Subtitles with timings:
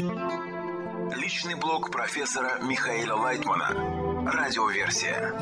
[0.00, 4.30] Личный блог профессора Михаила Лайтмана.
[4.30, 5.32] Радиоверсия.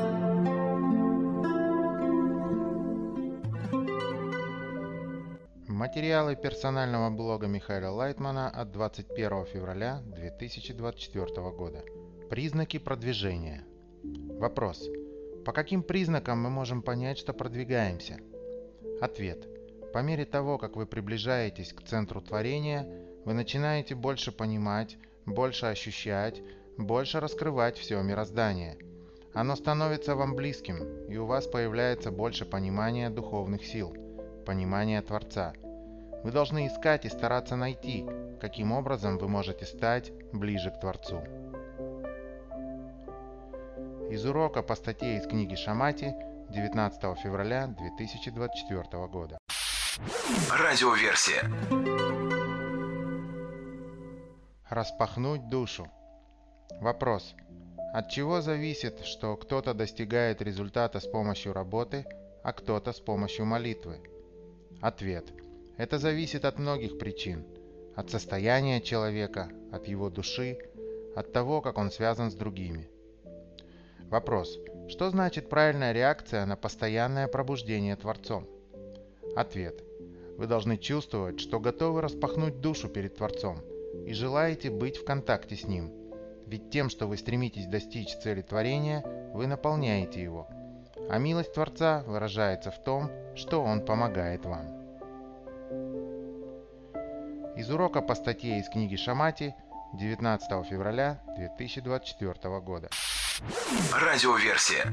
[5.68, 11.84] Материалы персонального блога Михаила Лайтмана от 21 февраля 2024 года.
[12.30, 13.62] Признаки продвижения.
[14.40, 14.88] Вопрос.
[15.44, 18.20] По каким признакам мы можем понять, что продвигаемся?
[19.02, 19.46] Ответ.
[19.92, 26.40] По мере того, как вы приближаетесь к центру творения, вы начинаете больше понимать, больше ощущать,
[26.78, 28.78] больше раскрывать все мироздание.
[29.34, 33.94] Оно становится вам близким, и у вас появляется больше понимания духовных сил,
[34.46, 35.54] понимания Творца.
[36.22, 38.06] Вы должны искать и стараться найти,
[38.40, 41.20] каким образом вы можете стать ближе к Творцу.
[44.08, 46.14] Из урока по статье из книги Шамати
[46.50, 49.38] 19 февраля 2024 года.
[50.48, 52.35] Радиоверсия.
[54.76, 55.88] Распахнуть душу.
[56.82, 57.34] Вопрос.
[57.94, 62.04] От чего зависит, что кто-то достигает результата с помощью работы,
[62.42, 64.02] а кто-то с помощью молитвы?
[64.82, 65.32] Ответ.
[65.78, 67.46] Это зависит от многих причин.
[67.94, 70.58] От состояния человека, от его души,
[71.16, 72.90] от того, как он связан с другими.
[74.10, 74.58] Вопрос.
[74.90, 78.46] Что значит правильная реакция на постоянное пробуждение Творцом?
[79.34, 79.82] Ответ.
[80.36, 83.62] Вы должны чувствовать, что готовы распахнуть душу перед Творцом–
[84.04, 85.92] и желаете быть в контакте с Ним.
[86.46, 89.02] Ведь тем, что вы стремитесь достичь цели творения,
[89.34, 90.48] вы наполняете его.
[91.08, 94.66] А милость Творца выражается в том, что Он помогает вам.
[97.56, 99.54] Из урока по статье из книги Шамати
[99.94, 102.90] 19 февраля 2024 года.
[103.92, 104.84] Радиоверсия.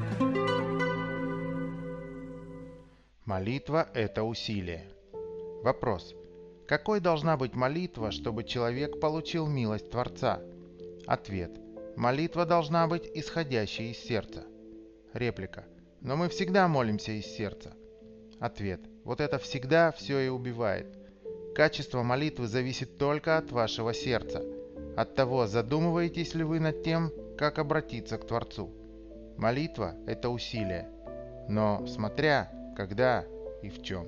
[3.26, 4.86] Молитва– это усилие.
[5.64, 6.14] Вопрос.
[6.68, 10.42] Какой должна быть молитва, чтобы человек получил милость Творца?
[11.06, 11.52] Ответ.
[11.98, 14.44] Молитва должна быть исходящей из сердца.
[15.14, 15.66] Реплика.
[16.02, 17.74] Но мы всегда молимся из сердца.
[18.40, 18.82] Ответ.
[19.04, 20.88] Вот это всегда все и убивает.
[21.54, 24.44] Качество молитвы зависит только от вашего сердца.
[24.96, 28.72] От того, задумываетесь ли вы над тем, как обратиться к Творцу.
[29.38, 30.90] Молитва– это усилие.
[31.50, 33.26] Но смотря, когда
[33.62, 34.08] и в чем.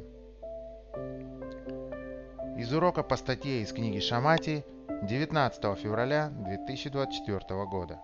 [2.57, 4.63] Из урока по статье из книги Шамати
[5.03, 7.99] 19 февраля 2024 года.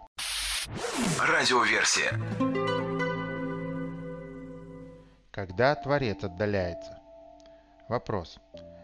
[1.20, 2.20] Радиоверсия.
[5.32, 7.00] Когда Творец отдаляется?
[7.88, 8.40] Вопрос.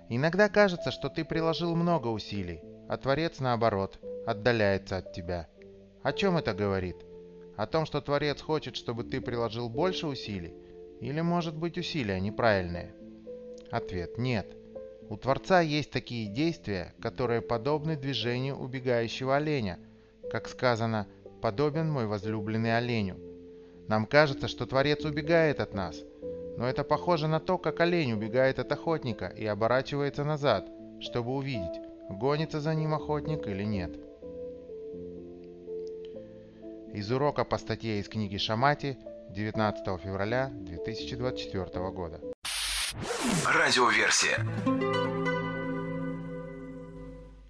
[0.08, 5.48] Иногда кажется, что ты приложил много усилий, а Творец, наоборот, отдаляется от тебя.
[6.02, 6.96] О чем это говорит?
[7.58, 10.54] О том, что Творец хочет, чтобы ты приложил больше усилий?
[11.02, 12.96] Или, может быть, усилия неправильные?
[13.70, 14.57] Ответ– нет.
[15.10, 19.80] У Творца есть такие действия, которые подобны движению убегающего оленя.
[20.30, 21.08] Как сказано,
[21.42, 23.18] подобен мой возлюбленный оленю.
[23.88, 25.96] Нам кажется, что Творец убегает от нас,
[26.58, 30.70] но это похоже на то, как олень убегает от охотника и оборачивается назад,
[31.00, 31.80] чтобы увидеть,
[32.10, 33.98] гонится за ним охотник или нет.
[36.94, 38.98] Из урока по статье из книги Шамати
[39.30, 42.20] 19 февраля 2024 года.
[43.46, 44.46] Радиоверсия.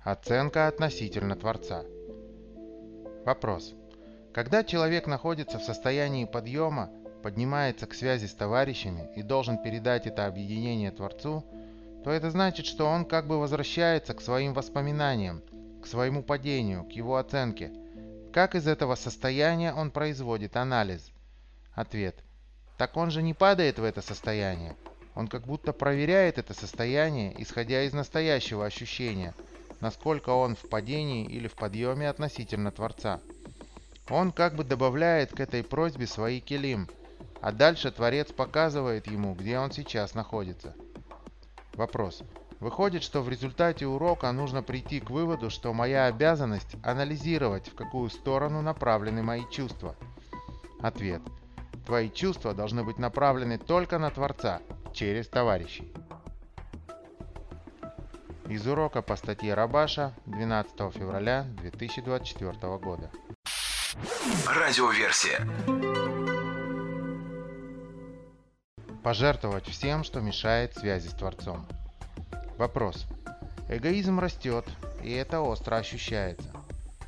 [0.03, 1.83] Оценка относительно Творца.
[3.23, 3.75] Вопрос.
[4.33, 6.89] Когда человек находится в состоянии подъема,
[7.21, 11.45] поднимается к связи с товарищами и должен передать это объединение Творцу,
[12.03, 15.43] то это значит, что он как бы возвращается к своим воспоминаниям,
[15.83, 17.71] к своему падению, к его оценке.
[18.33, 21.11] Как из этого состояния он производит анализ?
[21.73, 22.15] Ответ.
[22.77, 24.75] Так он же не падает в это состояние.
[25.17, 29.33] Он как будто проверяет это состояние, исходя из настоящего ощущения–
[29.81, 33.19] насколько он в падении или в подъеме относительно Творца.
[34.09, 36.87] Он как бы добавляет к этой просьбе свои килим,
[37.41, 40.73] а дальше Творец показывает ему, где он сейчас находится.
[41.73, 42.23] Вопрос.
[42.59, 48.09] Выходит, что в результате урока нужно прийти к выводу, что моя обязанность анализировать, в какую
[48.09, 49.95] сторону направлены мои чувства.
[50.81, 51.21] Ответ.
[51.85, 54.61] Твои чувства должны быть направлены только на Творца,
[54.97, 55.93] через товарищей.
[58.49, 63.11] Из урока по статье Рабаша 12 февраля 2024 года.
[64.47, 65.47] Радиоверсия.
[69.03, 71.67] Пожертвовать всем, что мешает связи с Творцом.
[72.57, 73.05] Вопрос.
[73.69, 74.65] Эгоизм растет,
[75.03, 76.51] и это остро ощущается.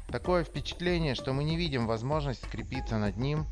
[0.09, 3.45] Такое впечатление, что мы не видим возможность скрепиться над ним,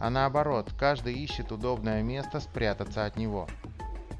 [0.00, 3.48] а наоборот, каждый ищет удобное место спрятаться от него.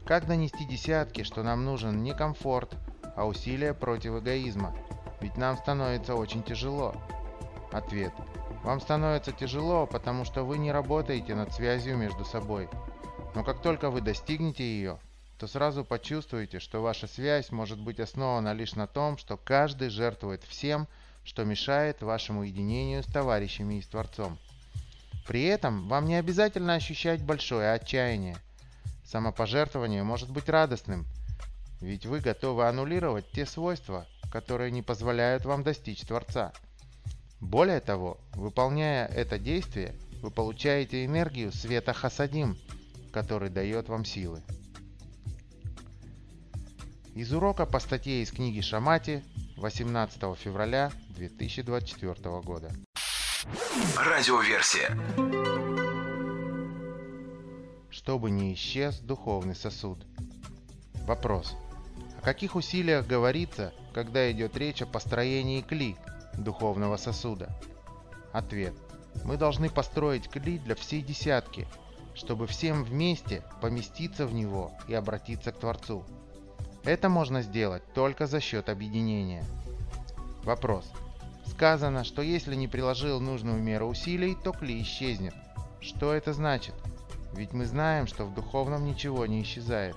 [0.07, 2.77] Как донести десятки, что нам нужен не комфорт,
[3.17, 4.77] а усилия против эгоизма.
[5.23, 6.95] Ведь нам становится очень тяжело.
[7.73, 8.13] Ответ.
[8.65, 12.69] Вам становится тяжело, потому что вы не работаете над связью между собой.
[13.35, 14.99] Но как только вы достигнете ее,
[15.39, 20.45] то сразу почувствуете, что ваша связь может быть основана лишь на том, что каждый жертвует
[20.45, 20.87] всем,
[21.25, 24.37] что мешает вашему единению с товарищами и с Творцом.
[25.27, 28.37] При этом вам не обязательно ощущать большое отчаяние.
[29.05, 31.07] Самопожертвование может быть радостным,
[31.81, 36.53] ведь вы готовы аннулировать те свойства, которые не позволяют вам достичь Творца.
[37.41, 42.57] Более того, выполняя это действие, вы получаете энергию света Хасадим,
[43.13, 44.43] который дает вам силы.
[47.15, 49.23] Из урока по статье из книги Шамати
[49.59, 52.73] 18 февраля 2024 года.
[53.97, 55.64] Радиоверсия.
[57.95, 60.05] Чтобы не исчез духовный сосуд.
[61.07, 61.55] Вопрос.
[62.19, 65.95] О каких усилиях говорится, когда идет речь о построении кли,
[66.37, 67.57] духовного сосуда?
[68.33, 68.75] Ответ.
[69.23, 71.69] Мы должны построить кли для всей десятки,
[72.17, 76.03] чтобы всем вместе поместиться в него и обратиться к Творцу.
[76.83, 79.45] Это можно сделать только за счет объединения.
[80.43, 80.85] Вопрос.
[81.47, 85.35] Сказано, что если не приложил нужную меру усилий, то кли исчезнет.
[85.81, 86.75] Что это значит?
[87.37, 89.97] Ведь мы знаем, что в духовном ничего не исчезает.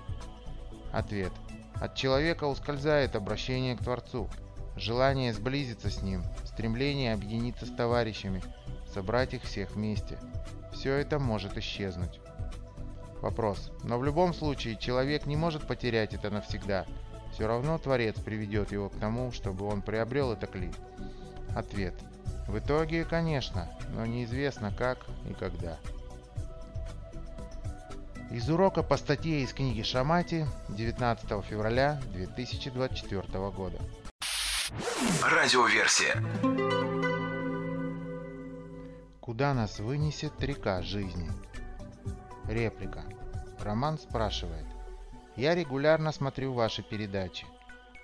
[0.91, 1.31] Ответ.
[1.75, 4.27] От человека ускользает обращение к Творцу,
[4.75, 8.41] желание сблизиться с Ним, стремление объединиться с товарищами,
[8.91, 10.17] собрать их всех вместе.
[10.73, 12.19] Все это может исчезнуть.
[13.21, 13.71] Вопрос.
[13.83, 16.85] Но в любом случае человек не может потерять это навсегда.
[17.33, 20.71] Все равно Творец приведет его к тому, чтобы он приобрел это кли.
[21.55, 21.93] Ответ.
[22.47, 25.77] В итоге, конечно, но неизвестно как и когда.
[28.29, 33.79] Из урока по статье из книги Шамати 19 февраля 2024 года.
[35.23, 36.21] Радиоверсия.
[39.21, 41.29] Куда нас вынесет река жизни?
[42.49, 43.03] Реплика.
[43.61, 44.65] Роман спрашивает.
[45.37, 47.45] Я регулярно смотрю ваши передачи.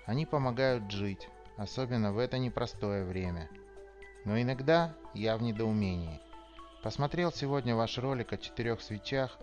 [0.06, 1.28] Они помогают жить,
[1.58, 3.50] особенно в это непростое время.
[4.24, 6.18] Но иногда я в недоумении.
[6.82, 9.38] Посмотрел сегодня ваш ролик о четырех свечах,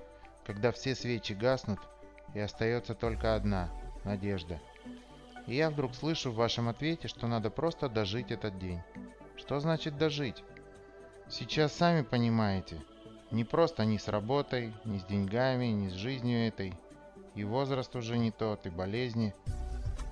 [0.45, 1.79] когда все свечи гаснут,
[2.33, 3.69] и остается только одна–
[4.03, 4.59] надежда.
[5.47, 8.81] И я вдруг слышу в вашем ответе, что надо просто дожить этот день.
[9.35, 10.43] Что значит дожить?
[11.29, 12.81] Сейчас сами понимаете,
[13.31, 16.73] не просто ни с работой, ни с деньгами, ни с жизнью этой.
[17.33, 19.33] И возраст уже не тот, и болезни.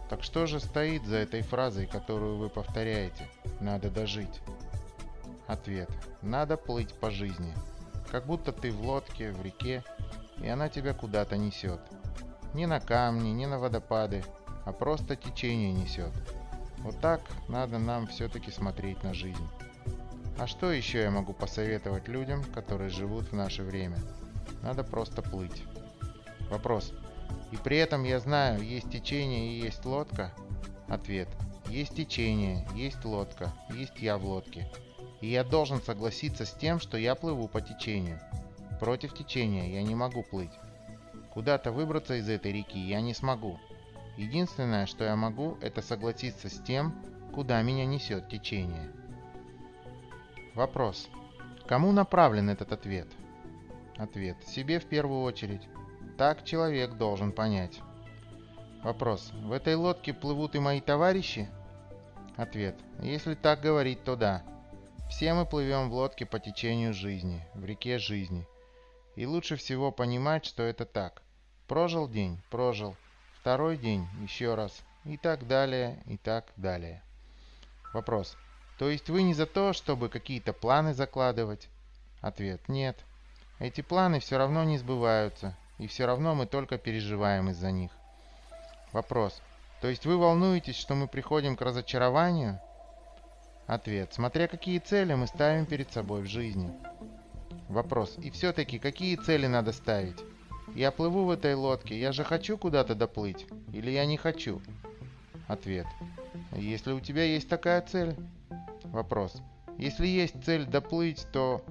[0.10, 3.28] Так что же стоит за этой фразой, которую вы повторяете?
[3.60, 4.42] Надо дожить.
[5.48, 5.90] Ответ.
[6.22, 7.54] Надо плыть по жизни.
[8.11, 9.83] Как будто ты в лодке, в реке,
[10.41, 11.79] и она тебя куда-то несет.
[12.53, 14.23] Не на камни, не на водопады,
[14.65, 16.11] а просто течение несет.
[16.79, 19.47] Вот так надо нам все-таки смотреть на жизнь.
[20.39, 24.00] А что еще я могу посоветовать людям, которые живут в наше время?
[24.63, 25.63] Надо просто плыть.
[26.50, 26.94] Вопрос.
[27.51, 30.31] И при этом я знаю, есть течение и есть лодка?
[30.88, 31.27] Ответ.
[31.67, 34.71] Есть течение, есть лодка, есть я в лодке.
[35.21, 38.19] И я должен согласиться с тем, что я плыву по течению.
[38.80, 40.54] Против течения я не могу плыть.
[41.33, 43.60] Куда-то выбраться из этой реки я не смогу.
[44.18, 46.94] Единственное, что я могу, это согласиться с тем,
[47.33, 48.92] куда меня несет течение.
[50.56, 51.09] Вопрос.
[51.68, 53.07] Кому направлен этот ответ?
[53.97, 54.38] Ответ.
[54.45, 55.61] Себе в первую очередь.
[56.18, 57.80] Так человек должен понять.
[58.83, 59.31] Вопрос.
[59.33, 61.49] В этой лодке плывут и мои товарищи?
[62.35, 62.76] Ответ.
[63.02, 64.44] Если так говорить, то да.
[65.09, 68.47] Все мы плывем в лодке по течению жизни, в реке жизни.
[69.16, 71.23] И лучше всего понимать, что это так.
[71.68, 72.95] Прожил день, прожил.
[73.42, 74.81] Второй день, еще раз.
[75.04, 77.01] И так далее, и так далее.
[77.92, 78.37] Вопрос.
[78.78, 81.68] То есть вы не за то, чтобы какие-то планы закладывать?
[82.21, 82.97] Ответ– нет.
[83.57, 87.92] Эти планы все равно не сбываются, и все равно мы только переживаем из-за них.
[88.94, 89.42] Вопрос.
[89.81, 92.61] То есть вы волнуетесь, что мы приходим к разочарованию?
[93.69, 94.14] Ответ.
[94.14, 96.71] Смотря какие цели мы ставим перед собой в жизни.
[97.68, 98.18] Вопрос.
[98.18, 100.18] И все-таки какие цели надо ставить?
[100.76, 103.45] Я плыву в этой лодке, я же хочу куда-то доплыть?
[103.71, 104.59] Или я не хочу?
[105.47, 105.85] Ответ.
[106.52, 108.16] Если у тебя есть такая цель,
[108.85, 109.35] Вопрос.
[109.78, 111.64] Если есть цель доплыть, то...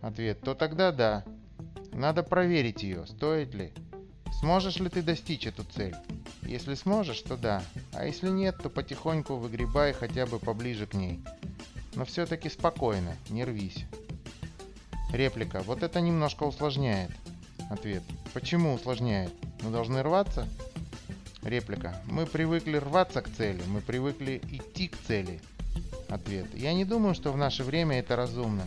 [0.00, 0.40] Ответ.
[0.40, 1.24] То тогда да.
[1.92, 3.72] Надо проверить ее, стоит ли.
[4.40, 5.94] Сможешь ли ты достичь эту цель?
[6.46, 7.62] Если сможешь, то да.
[7.92, 11.20] А если нет, то потихоньку выгребай хотя бы поближе к ней.
[11.94, 13.84] Но все-таки спокойно, не рвись.
[15.12, 15.62] Реплика.
[15.62, 17.10] Вот это немножко усложняет.
[17.70, 18.02] Ответ.
[18.32, 19.32] Почему усложняет?
[19.62, 20.48] Мы должны рваться?
[21.42, 22.00] Реплика.
[22.06, 25.40] Мы привыкли рваться к цели, мы привыкли идти к цели.
[26.08, 26.46] Ответ.
[26.54, 28.66] Я не думаю, что в наше время это разумно.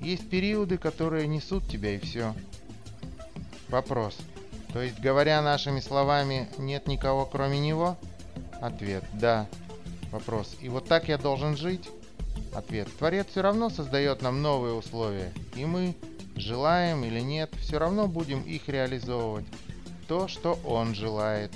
[0.00, 2.34] Есть периоды, которые несут тебя и все.
[3.68, 4.16] Вопрос.
[4.74, 7.96] То есть, говоря нашими словами, нет никого кроме него?
[8.60, 9.04] Ответ.
[9.12, 9.46] Да.
[10.10, 10.56] Вопрос.
[10.60, 11.88] И вот так я должен жить?
[12.52, 12.88] Ответ.
[12.98, 15.94] Творец все равно создает нам новые условия, и мы,
[16.34, 19.46] желаем или нет, все равно будем их реализовывать.
[20.08, 21.52] То, что он желает.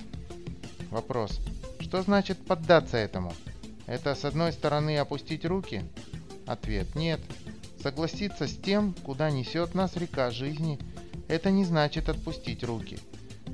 [0.91, 1.41] Вопрос.
[1.81, 3.33] Что значит поддаться этому?
[3.89, 5.83] Это с одной стороны опустить руки?
[6.47, 6.95] Ответ.
[6.95, 7.21] Нет.
[7.83, 10.79] Согласиться с тем, куда несет нас река жизни,
[11.29, 12.99] это не значит отпустить руки.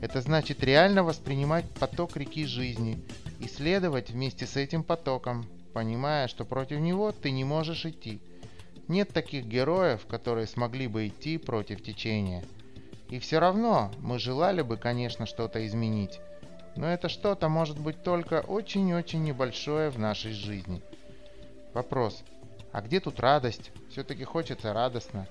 [0.00, 2.98] Это значит реально воспринимать поток реки жизни
[3.40, 8.20] и следовать вместе с этим потоком, понимая, что против него ты не можешь идти.
[8.86, 12.44] Нет таких героев, которые смогли бы идти против течения.
[13.08, 16.20] И все равно мы желали бы, конечно, что-то изменить.
[16.76, 20.82] Но это что-то может быть только очень-очень небольшое в нашей жизни.
[21.72, 22.22] Вопрос.
[22.72, 23.70] А где тут радость?
[23.90, 25.26] Все-таки хочется радостно.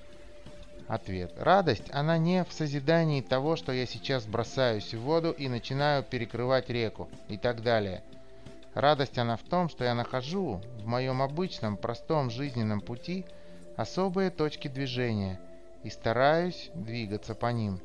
[0.86, 1.32] Ответ.
[1.38, 6.68] Радость, она не в созидании того, что я сейчас бросаюсь в воду и начинаю перекрывать
[6.68, 8.02] реку и так далее.
[8.74, 13.24] Радость она в том, что я нахожу в моем обычном простом жизненном пути
[13.76, 15.40] особые точки движения
[15.84, 17.80] и стараюсь двигаться по ним.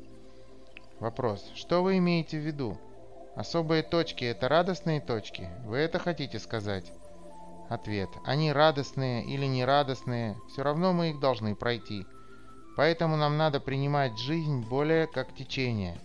[0.98, 1.50] Вопрос.
[1.54, 2.76] Что вы имеете в виду?
[3.34, 5.48] Особые точки– это радостные точки?
[5.64, 6.92] Вы это хотите сказать?
[7.70, 8.10] Ответ.
[8.24, 12.04] Они радостные или нерадостные, все равно мы их должны пройти.
[12.80, 15.98] Поэтому нам надо принимать жизнь более как течение.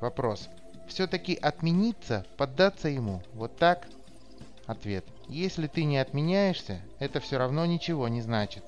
[0.00, 0.48] Вопрос
[0.88, 3.86] все-таки отмениться, поддаться ему, вот так?
[4.64, 5.04] Ответ.
[5.28, 8.64] Если ты не отменяешься, это все равно ничего не значит.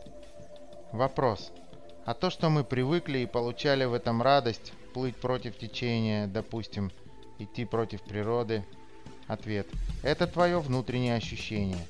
[0.93, 1.51] Вопрос.
[2.05, 6.93] А то, что мы привыкли и получали в этом радость, плыть против течения, допустим,
[7.39, 8.67] идти против природы?
[9.29, 9.67] Ответ.
[10.03, 11.87] Это твое внутреннее ощущение.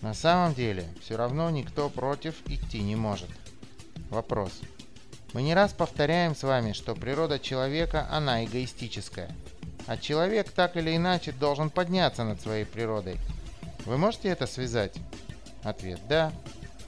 [0.00, 3.28] На самом деле, все равно никто против идти не может.
[4.10, 4.60] Вопрос.
[5.32, 9.34] Мы не раз повторяем с вами, что природа человека, она эгоистическая.
[9.86, 13.18] А человек так или иначе должен подняться над своей природой.
[13.84, 14.96] Вы можете это связать?
[15.62, 16.32] Ответ– да.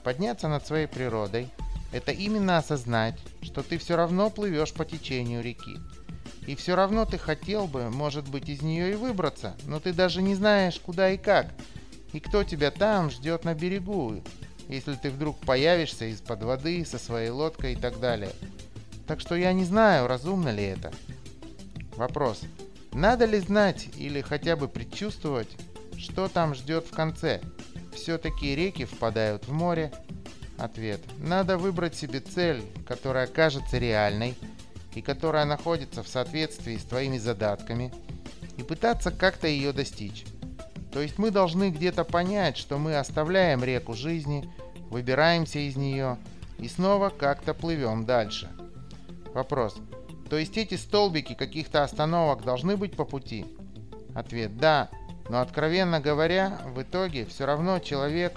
[0.03, 1.49] Подняться над своей природой–
[1.91, 5.77] это именно осознать, что ты все равно плывешь по течению реки.
[6.45, 10.21] И все равно ты хотел бы, может быть, из нее и выбраться, но ты даже
[10.21, 11.47] не знаешь, куда и как.
[12.13, 14.23] И кто тебя там ждет на берегу,
[14.69, 18.31] если ты вдруг появишься из-под воды со своей лодкой и так далее.
[19.07, 20.91] Так что я не знаю, разумно ли это.
[21.95, 22.41] Вопрос.
[22.91, 25.49] Надо ли знать или хотя бы предчувствовать,
[25.97, 27.41] что там ждет в конце?
[27.93, 29.91] Все-таки реки впадают в море.
[30.57, 31.01] Ответ.
[31.17, 34.35] Надо выбрать себе цель, которая кажется реальной
[34.95, 37.93] и которая находится в соответствии с твоими задатками,
[38.57, 40.25] и пытаться как-то ее достичь.
[40.97, 44.51] То есть мы должны где-то понять, что мы оставляем реку жизни,
[44.89, 46.17] выбираемся из нее
[46.57, 48.49] и снова как-то плывем дальше.
[49.35, 49.75] Вопрос.
[50.27, 53.45] То есть эти столбики каких-то остановок должны быть по пути?
[54.15, 54.89] Ответ– да,
[55.29, 58.33] но откровенно говоря, в итоге все равно человек,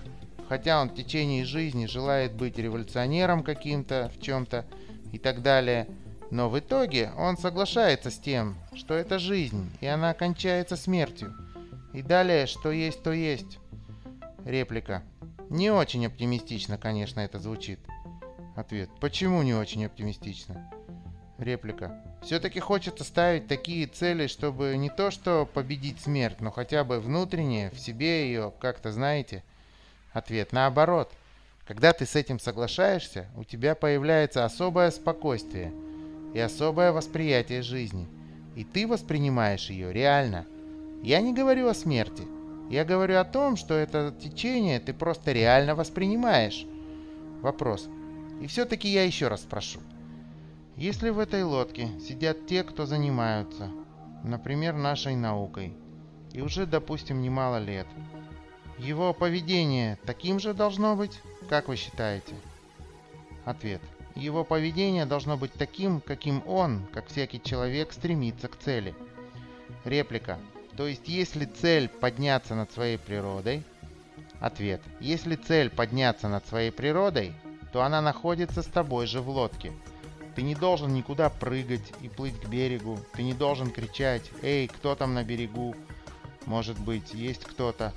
[0.46, 4.66] хотя он в течение жизни желает быть революционером каким-то в чем-то
[5.12, 5.88] и так далее,
[6.30, 11.34] но в итоге он соглашается с тем, что это жизнь, и она кончается смертью.
[11.92, 13.58] И далее, что есть, то есть.
[14.44, 15.02] Реплика.
[15.48, 17.80] Не очень оптимистично, конечно, это звучит.
[18.56, 18.90] Ответ.
[19.00, 20.70] Почему не очень оптимистично?
[21.38, 22.04] Реплика.
[22.22, 27.70] Все-таки хочется ставить такие цели, чтобы не то что победить смерть, но хотя бы внутренне,
[27.70, 29.42] в себе ее, как-то знаете.
[30.12, 30.52] Ответ.
[30.52, 31.12] Наоборот.
[31.66, 35.72] Когда ты с этим соглашаешься, у тебя появляется особое спокойствие
[36.34, 38.08] и особое восприятие жизни.
[38.56, 40.46] И ты воспринимаешь ее реально.
[41.02, 42.24] Я не говорю о смерти.
[42.68, 46.66] Я говорю о том, что это течение ты просто реально воспринимаешь.
[47.40, 47.88] Вопрос.
[48.40, 49.80] И все-таки я еще раз спрошу.
[50.76, 53.70] Если в этой лодке сидят те, кто занимаются,
[54.24, 55.74] например, нашей наукой,
[56.32, 57.86] и уже, допустим, немало лет,
[58.78, 62.34] его поведение таким же должно быть, как вы считаете?
[63.44, 63.80] Ответ.
[64.14, 68.94] Его поведение должно быть таким, каким он, как всякий человек, стремится к цели.
[69.84, 70.38] Реплика.
[70.80, 73.64] То есть, если цель подняться над своей природой...
[74.40, 74.80] Ответ.
[74.98, 77.34] Если цель подняться над своей природой,
[77.70, 79.72] то она находится с тобой же в лодке–
[80.34, 82.98] ты не должен никуда прыгать и плыть к берегу.
[83.12, 85.74] Ты не должен кричать «Эй, кто там на берегу?»
[86.46, 87.92] Может быть, есть кто-то.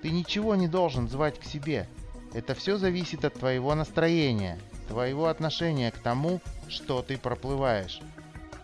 [0.00, 1.88] Ты ничего не должен звать к себе.
[2.34, 8.00] Это все зависит от твоего настроения, твоего отношения к тому, что ты проплываешь.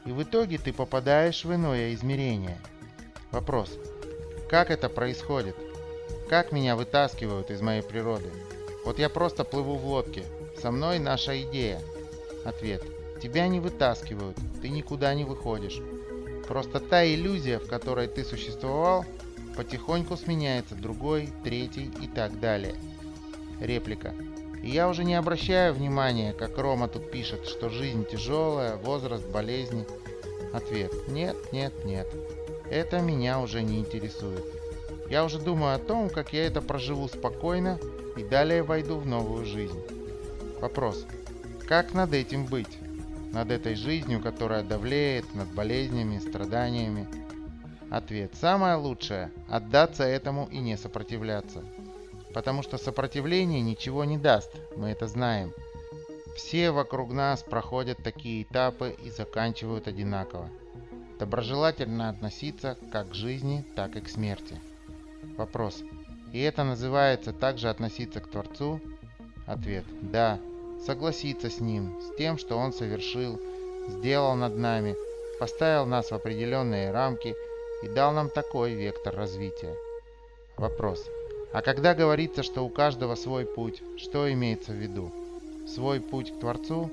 [0.05, 2.59] И в итоге ты попадаешь в иное измерение.
[3.31, 3.71] Вопрос.
[4.49, 5.55] Как это происходит?
[6.29, 8.31] Как меня вытаскивают из моей природы?
[8.85, 10.25] Вот я просто плыву в лодке.
[10.61, 11.81] Со мной наша идея.
[12.45, 12.83] Ответ.
[13.23, 15.81] Тебя не вытаскивают, ты никуда не выходишь.
[16.47, 19.05] Просто та иллюзия, в которой ты существовал,
[19.57, 22.75] потихоньку сменяется другой, третий и так далее.
[23.61, 24.15] Реплика.
[24.63, 29.85] И я уже не обращаю внимания, как Рома тут пишет, что жизнь тяжелая, возраст, болезни.
[30.53, 30.93] Ответ.
[31.09, 32.07] Нет, нет, нет.
[32.71, 34.45] Это меня уже не интересует.
[35.09, 37.79] Я уже думаю о том, как я это проживу спокойно
[38.17, 39.81] и далее войду в новую жизнь.
[40.61, 41.07] Вопрос.
[41.67, 42.79] Как над этим быть?
[43.33, 47.07] Над этой жизнью, которая давлеет, над болезнями, страданиями?
[47.91, 48.33] Ответ.
[48.39, 51.65] Самое лучшее– отдаться этому и не сопротивляться.
[52.35, 55.53] Потому что сопротивление ничего не даст, мы это знаем.
[56.37, 60.51] Все вокруг нас проходят такие этапы и заканчивают одинаково.
[61.19, 64.61] Доброжелательно относиться как к жизни, так и к смерти.
[65.37, 65.83] Вопрос.
[66.33, 68.81] И это называется также относиться к Творцу?
[69.47, 69.85] Ответ.
[70.01, 70.39] Да
[70.85, 73.41] согласиться с Ним, с тем, что Он совершил,
[73.89, 74.95] сделал над нами,
[75.39, 77.35] поставил нас в определенные рамки
[77.83, 79.75] и дал нам такой вектор развития.
[80.57, 81.07] Вопрос.
[81.53, 85.13] А когда говорится, что у каждого свой путь, что имеется в виду?
[85.67, 86.91] Свой путь к Творцу?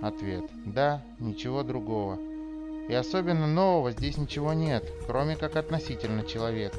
[0.00, 0.44] Ответ.
[0.66, 2.18] Да, ничего другого.
[2.88, 6.78] И особенно нового здесь ничего нет, кроме как относительно человека.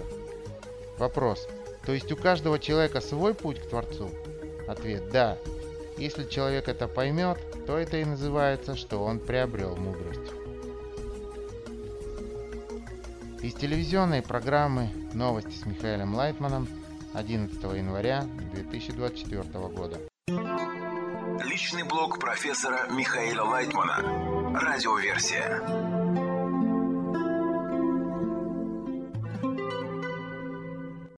[0.98, 1.48] Вопрос.
[1.86, 4.10] То есть у каждого человека свой путь к Творцу?
[4.68, 5.10] Ответ.
[5.12, 5.38] Да.
[5.98, 10.32] Если человек это поймет, то это и называется, что он приобрел мудрость.
[13.42, 16.68] Из телевизионной программы «Новости с Михаилом Лайтманом»
[17.14, 20.00] 11 января 2024 года.
[21.44, 24.60] Личный блог профессора Михаила Лайтмана.
[24.60, 25.95] Радиоверсия.